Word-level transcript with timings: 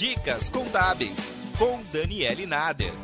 Dicas 0.00 0.48
Contábeis, 0.48 1.34
com 1.58 1.82
Daniele 1.92 2.46
Nader. 2.46 2.94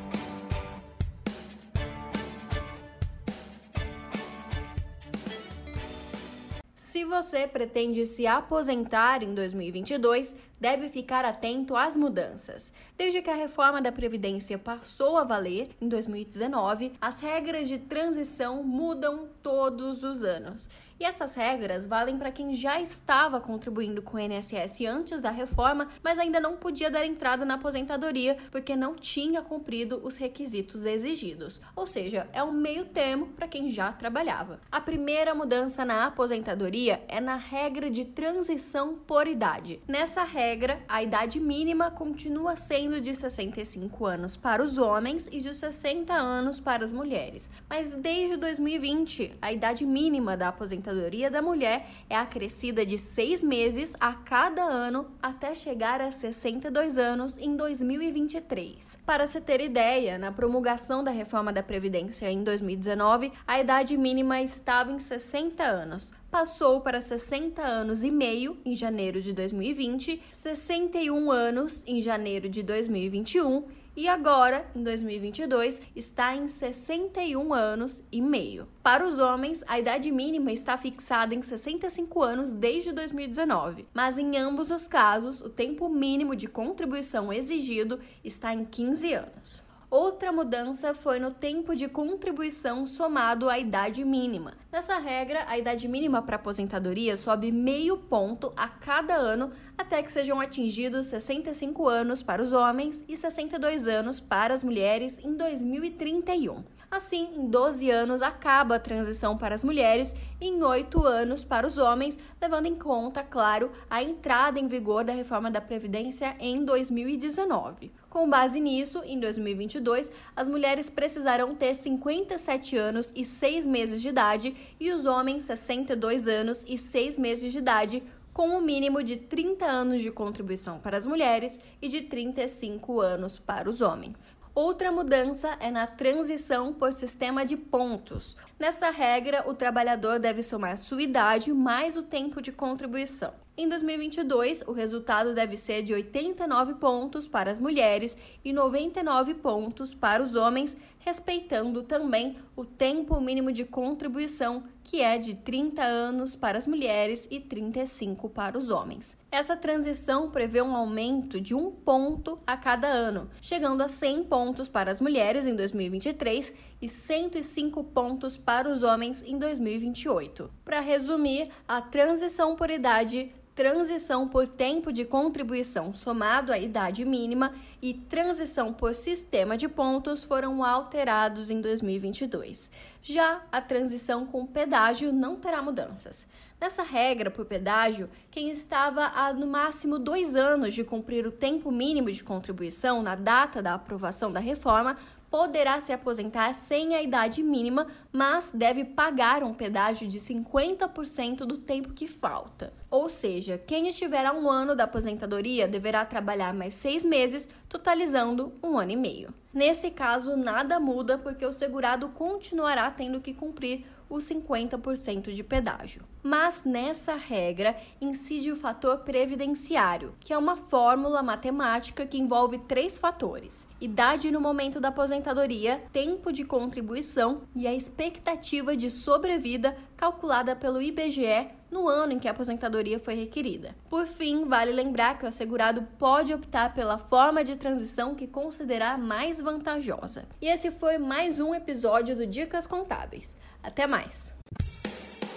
Se 6.74 7.04
você 7.04 7.46
pretende 7.46 8.06
se 8.06 8.26
aposentar 8.26 9.22
em 9.22 9.34
2022, 9.34 10.34
deve 10.58 10.88
ficar 10.88 11.22
atento 11.26 11.76
às 11.76 11.98
mudanças. 11.98 12.72
Desde 12.96 13.20
que 13.20 13.28
a 13.28 13.34
reforma 13.34 13.82
da 13.82 13.92
Previdência 13.92 14.56
passou 14.56 15.18
a 15.18 15.22
valer, 15.22 15.68
em 15.78 15.88
2019, 15.90 16.92
as 16.98 17.20
regras 17.20 17.68
de 17.68 17.76
transição 17.76 18.62
mudam 18.62 19.28
todos 19.42 20.02
os 20.02 20.22
anos. 20.24 20.70
E 20.98 21.04
essas 21.04 21.34
regras 21.34 21.86
valem 21.86 22.16
para 22.16 22.32
quem 22.32 22.54
já 22.54 22.80
estava 22.80 23.38
contribuindo 23.38 24.00
com 24.00 24.16
o 24.16 24.20
INSS 24.20 24.86
antes 24.86 25.20
da 25.20 25.30
reforma, 25.30 25.88
mas 26.02 26.18
ainda 26.18 26.40
não 26.40 26.56
podia 26.56 26.90
dar 26.90 27.04
entrada 27.04 27.44
na 27.44 27.54
aposentadoria 27.54 28.38
porque 28.50 28.74
não 28.74 28.94
tinha 28.94 29.42
cumprido 29.42 30.00
os 30.02 30.16
requisitos 30.16 30.86
exigidos. 30.86 31.60
Ou 31.74 31.86
seja, 31.86 32.26
é 32.32 32.42
um 32.42 32.50
meio 32.50 32.86
termo 32.86 33.26
para 33.26 33.46
quem 33.46 33.68
já 33.68 33.92
trabalhava. 33.92 34.58
A 34.72 34.80
primeira 34.80 35.34
mudança 35.34 35.84
na 35.84 36.06
aposentadoria 36.06 37.04
é 37.08 37.20
na 37.20 37.36
regra 37.36 37.90
de 37.90 38.06
transição 38.06 38.96
por 38.96 39.26
idade. 39.26 39.80
Nessa 39.86 40.24
regra, 40.24 40.82
a 40.88 41.02
idade 41.02 41.38
mínima 41.38 41.90
continua 41.90 42.56
sendo 42.56 43.02
de 43.02 43.14
65 43.14 44.06
anos 44.06 44.34
para 44.34 44.62
os 44.62 44.78
homens 44.78 45.28
e 45.30 45.40
de 45.40 45.52
60 45.52 46.14
anos 46.14 46.58
para 46.58 46.86
as 46.86 46.92
mulheres. 46.92 47.50
Mas 47.68 47.94
desde 47.94 48.38
2020, 48.38 49.36
a 49.42 49.52
idade 49.52 49.84
mínima 49.84 50.38
da 50.38 50.48
aposentadoria 50.48 50.85
aposentadoria 50.86 51.30
da 51.30 51.42
mulher 51.42 51.88
é 52.08 52.16
acrescida 52.16 52.86
de 52.86 52.96
seis 52.96 53.42
meses 53.42 53.94
a 53.98 54.14
cada 54.14 54.62
ano 54.62 55.06
até 55.20 55.54
chegar 55.54 56.00
a 56.00 56.10
62 56.10 56.96
anos 56.96 57.36
em 57.38 57.56
2023. 57.56 58.96
Para 59.04 59.26
se 59.26 59.40
ter 59.40 59.60
ideia, 59.60 60.18
na 60.18 60.30
promulgação 60.30 61.02
da 61.02 61.10
reforma 61.10 61.52
da 61.52 61.62
Previdência 61.62 62.30
em 62.30 62.44
2019, 62.44 63.32
a 63.46 63.60
idade 63.60 63.96
mínima 63.96 64.40
estava 64.40 64.92
em 64.92 64.98
60 64.98 65.62
anos 65.62 66.12
passou 66.30 66.82
para 66.82 67.00
60 67.00 67.62
anos 67.62 68.02
e 68.02 68.10
meio 68.10 68.58
em 68.62 68.74
janeiro 68.74 69.22
de 69.22 69.32
2020, 69.32 70.20
61 70.30 71.30
anos 71.30 71.82
em 71.86 72.02
janeiro 72.02 72.46
de 72.46 72.62
2021 72.62 73.64
e 73.96 74.06
agora, 74.08 74.66
em 74.74 74.82
2022, 74.82 75.80
está 75.96 76.36
em 76.36 76.46
61 76.46 77.54
anos 77.54 78.04
e 78.12 78.20
meio. 78.20 78.68
Para 78.82 79.06
os 79.06 79.18
homens, 79.18 79.64
a 79.66 79.78
idade 79.78 80.12
mínima 80.12 80.52
está 80.52 80.76
fixada 80.76 81.34
em 81.34 81.40
65 81.40 82.22
anos 82.22 82.52
desde 82.52 82.92
2019, 82.92 83.86
mas 83.94 84.18
em 84.18 84.36
ambos 84.36 84.70
os 84.70 84.86
casos, 84.86 85.40
o 85.40 85.48
tempo 85.48 85.88
mínimo 85.88 86.36
de 86.36 86.46
contribuição 86.46 87.32
exigido 87.32 87.98
está 88.22 88.52
em 88.52 88.66
15 88.66 89.14
anos. 89.14 89.65
Outra 89.88 90.32
mudança 90.32 90.92
foi 90.94 91.20
no 91.20 91.32
tempo 91.32 91.74
de 91.76 91.86
contribuição 91.86 92.84
somado 92.86 93.48
à 93.48 93.56
idade 93.56 94.04
mínima. 94.04 94.54
Nessa 94.72 94.98
regra, 94.98 95.44
a 95.46 95.56
idade 95.56 95.86
mínima 95.86 96.20
para 96.20 96.34
aposentadoria 96.34 97.16
sobe 97.16 97.52
meio 97.52 97.96
ponto 97.96 98.52
a 98.56 98.66
cada 98.66 99.14
ano 99.14 99.52
até 99.78 100.02
que 100.02 100.10
sejam 100.10 100.40
atingidos 100.40 101.06
65 101.06 101.86
anos 101.86 102.20
para 102.20 102.42
os 102.42 102.52
homens 102.52 103.04
e 103.06 103.16
62 103.16 103.86
anos 103.86 104.18
para 104.18 104.54
as 104.54 104.64
mulheres 104.64 105.20
em 105.20 105.36
2031. 105.36 106.64
Assim, 106.90 107.30
em 107.36 107.48
12 107.48 107.90
anos 107.90 108.22
acaba 108.22 108.76
a 108.76 108.80
transição 108.80 109.36
para 109.36 109.54
as 109.54 109.64
mulheres 109.64 110.14
e 110.40 110.46
em 110.46 110.62
8 110.62 111.04
anos 111.04 111.44
para 111.44 111.66
os 111.66 111.78
homens, 111.78 112.18
levando 112.40 112.66
em 112.66 112.76
conta, 112.76 113.24
claro, 113.24 113.72
a 113.90 114.02
entrada 114.02 114.60
em 114.60 114.68
vigor 114.68 115.02
da 115.02 115.12
reforma 115.12 115.50
da 115.50 115.60
Previdência 115.60 116.36
em 116.38 116.64
2019. 116.64 117.90
Com 118.08 118.30
base 118.30 118.60
nisso, 118.60 119.02
em 119.04 119.18
2022, 119.18 120.12
as 120.34 120.48
mulheres 120.48 120.88
precisarão 120.88 121.54
ter 121.54 121.74
57 121.74 122.76
anos 122.76 123.12
e 123.14 123.24
6 123.24 123.66
meses 123.66 124.00
de 124.00 124.08
idade 124.08 124.54
e 124.78 124.92
os 124.92 125.06
homens 125.06 125.42
62 125.42 126.28
anos 126.28 126.64
e 126.66 126.78
6 126.78 127.18
meses 127.18 127.52
de 127.52 127.58
idade, 127.58 128.02
com 128.32 128.48
um 128.48 128.60
mínimo 128.60 129.02
de 129.02 129.16
30 129.16 129.66
anos 129.66 130.02
de 130.02 130.10
contribuição 130.10 130.78
para 130.78 130.96
as 130.96 131.06
mulheres 131.06 131.58
e 131.82 131.88
de 131.88 132.02
35 132.02 133.00
anos 133.00 133.38
para 133.38 133.68
os 133.68 133.80
homens. 133.80 134.36
Outra 134.56 134.90
mudança 134.90 135.54
é 135.60 135.70
na 135.70 135.86
transição 135.86 136.72
por 136.72 136.90
sistema 136.90 137.44
de 137.44 137.58
pontos. 137.58 138.34
Nessa 138.58 138.88
regra, 138.88 139.44
o 139.46 139.52
trabalhador 139.52 140.18
deve 140.18 140.40
somar 140.40 140.78
sua 140.78 141.02
idade 141.02 141.52
mais 141.52 141.98
o 141.98 142.02
tempo 142.02 142.40
de 142.40 142.50
contribuição. 142.50 143.34
Em 143.58 143.66
2022, 143.70 144.64
o 144.66 144.72
resultado 144.72 145.34
deve 145.34 145.56
ser 145.56 145.82
de 145.82 145.94
89 145.94 146.74
pontos 146.74 147.26
para 147.26 147.50
as 147.50 147.58
mulheres 147.58 148.14
e 148.44 148.52
99 148.52 149.32
pontos 149.32 149.94
para 149.94 150.22
os 150.22 150.36
homens, 150.36 150.76
respeitando 150.98 151.82
também 151.82 152.36
o 152.54 152.66
tempo 152.66 153.18
mínimo 153.18 153.50
de 153.50 153.64
contribuição, 153.64 154.64
que 154.84 155.00
é 155.00 155.16
de 155.16 155.34
30 155.36 155.82
anos 155.82 156.36
para 156.36 156.58
as 156.58 156.66
mulheres 156.66 157.26
e 157.30 157.40
35 157.40 158.28
para 158.28 158.58
os 158.58 158.68
homens. 158.68 159.16
Essa 159.32 159.56
transição 159.56 160.30
prevê 160.30 160.60
um 160.60 160.76
aumento 160.76 161.40
de 161.40 161.54
um 161.54 161.70
ponto 161.70 162.38
a 162.46 162.58
cada 162.58 162.88
ano, 162.88 163.30
chegando 163.40 163.80
a 163.80 163.88
100 163.88 164.24
pontos 164.24 164.68
para 164.68 164.90
as 164.90 165.00
mulheres 165.00 165.46
em 165.46 165.56
2023 165.56 166.52
e 166.82 166.88
105 166.90 167.82
pontos 167.84 168.36
para 168.36 168.70
os 168.70 168.82
homens 168.82 169.22
em 169.26 169.38
2028. 169.38 170.50
Para 170.62 170.80
resumir, 170.80 171.48
a 171.66 171.80
transição 171.80 172.54
por 172.54 172.68
idade 172.68 173.32
transição 173.56 174.28
por 174.28 174.46
tempo 174.46 174.92
de 174.92 175.06
contribuição 175.06 175.94
somado 175.94 176.52
à 176.52 176.58
idade 176.58 177.06
mínima 177.06 177.54
e 177.80 177.94
transição 177.94 178.70
por 178.70 178.94
sistema 178.94 179.56
de 179.56 179.66
pontos 179.66 180.22
foram 180.22 180.62
alterados 180.62 181.48
em 181.48 181.62
2022. 181.62 182.70
Já 183.02 183.42
a 183.50 183.62
transição 183.62 184.26
com 184.26 184.46
pedágio 184.46 185.10
não 185.10 185.36
terá 185.36 185.62
mudanças. 185.62 186.26
Nessa 186.60 186.82
regra 186.82 187.30
por 187.30 187.46
pedágio, 187.46 188.10
quem 188.30 188.50
estava 188.50 189.06
há 189.06 189.32
no 189.32 189.46
máximo 189.46 189.98
dois 189.98 190.36
anos 190.36 190.74
de 190.74 190.84
cumprir 190.84 191.26
o 191.26 191.32
tempo 191.32 191.70
mínimo 191.70 192.12
de 192.12 192.22
contribuição 192.22 193.02
na 193.02 193.14
data 193.14 193.62
da 193.62 193.74
aprovação 193.74 194.30
da 194.30 194.40
reforma 194.40 194.98
poderá 195.30 195.80
se 195.80 195.92
aposentar 195.92 196.52
sem 196.54 196.94
a 196.94 197.02
idade 197.02 197.42
mínima, 197.42 197.86
mas 198.12 198.50
deve 198.52 198.84
pagar 198.84 199.42
um 199.42 199.54
pedágio 199.54 200.08
de 200.08 200.18
50% 200.18 201.38
do 201.38 201.58
tempo 201.58 201.92
que 201.92 202.06
falta. 202.06 202.72
Ou 202.90 203.08
seja, 203.08 203.58
quem 203.58 203.88
estiver 203.88 204.24
a 204.24 204.32
um 204.32 204.50
ano 204.50 204.74
da 204.74 204.84
aposentadoria 204.84 205.68
deverá 205.68 206.04
trabalhar 206.04 206.54
mais 206.54 206.74
seis 206.74 207.04
meses, 207.04 207.48
totalizando 207.68 208.52
um 208.62 208.78
ano 208.78 208.92
e 208.92 208.96
meio. 208.96 209.34
Nesse 209.56 209.90
caso, 209.90 210.36
nada 210.36 210.78
muda 210.78 211.16
porque 211.16 211.46
o 211.46 211.50
segurado 211.50 212.10
continuará 212.10 212.90
tendo 212.90 213.22
que 213.22 213.32
cumprir 213.32 213.86
os 214.06 214.22
50% 214.24 215.32
de 215.32 215.42
pedágio. 215.42 216.02
Mas 216.22 216.62
nessa 216.62 217.14
regra 217.14 217.74
incide 217.98 218.52
o 218.52 218.56
fator 218.56 218.98
previdenciário, 218.98 220.14
que 220.20 220.30
é 220.34 220.36
uma 220.36 220.56
fórmula 220.56 221.22
matemática 221.22 222.04
que 222.04 222.18
envolve 222.18 222.58
três 222.58 222.98
fatores: 222.98 223.66
idade 223.80 224.30
no 224.30 224.42
momento 224.42 224.78
da 224.78 224.88
aposentadoria, 224.88 225.82
tempo 225.90 226.34
de 226.34 226.44
contribuição 226.44 227.40
e 227.54 227.66
a 227.66 227.74
expectativa 227.74 228.76
de 228.76 228.90
sobrevida 228.90 229.74
calculada 229.96 230.54
pelo 230.54 230.82
IBGE 230.82 231.48
no 231.70 231.88
ano 231.88 232.12
em 232.12 232.18
que 232.18 232.28
a 232.28 232.30
aposentadoria 232.30 232.98
foi 232.98 233.14
requerida. 233.14 233.74
Por 233.88 234.06
fim, 234.06 234.44
vale 234.44 234.72
lembrar 234.72 235.18
que 235.18 235.24
o 235.24 235.28
assegurado 235.28 235.82
pode 235.98 236.32
optar 236.32 236.74
pela 236.74 236.98
forma 236.98 237.42
de 237.42 237.56
transição 237.56 238.14
que 238.14 238.26
considerar 238.26 238.98
mais 238.98 239.40
vantajosa. 239.40 240.26
E 240.40 240.46
esse 240.46 240.70
foi 240.70 240.98
mais 240.98 241.40
um 241.40 241.54
episódio 241.54 242.14
do 242.14 242.26
Dicas 242.26 242.66
Contábeis. 242.66 243.34
Até 243.62 243.86
mais! 243.86 244.34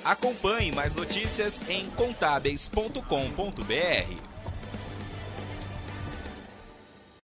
Acompanhe 0.03 0.71
mais 0.71 0.95
notícias 0.95 1.61
em 1.69 1.89
contábeis.com.br. 1.91 4.28